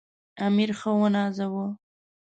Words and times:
امیر 0.45 0.69
ښه 0.79 0.91
ونازاوه. 0.99 1.67